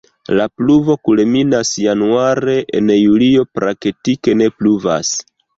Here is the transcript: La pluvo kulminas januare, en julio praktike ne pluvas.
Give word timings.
La 0.37 0.45
pluvo 0.61 0.95
kulminas 1.09 1.73
januare, 1.83 2.57
en 2.79 2.89
julio 2.97 3.47
praktike 3.61 4.37
ne 4.43 4.53
pluvas. 4.59 5.17